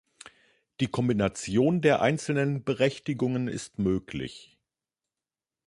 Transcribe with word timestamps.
Die 0.79 0.87
Kombination 0.87 1.81
der 1.81 2.01
einzelnen 2.01 2.63
Berechtigungen 2.63 3.47
ist 3.47 3.77
möglich. 3.77 4.57